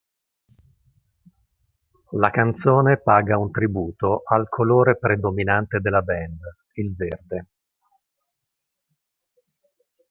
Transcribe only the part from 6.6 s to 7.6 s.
il verde.